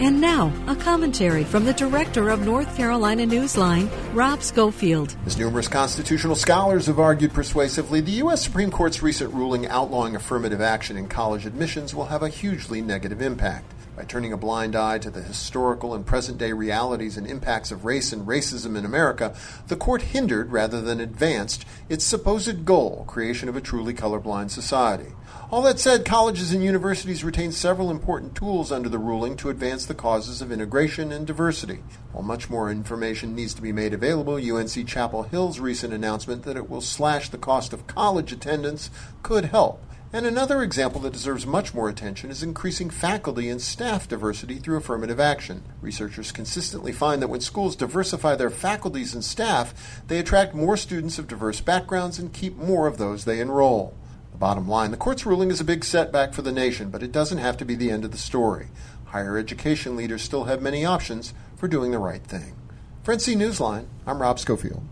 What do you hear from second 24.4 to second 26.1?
society. All that said,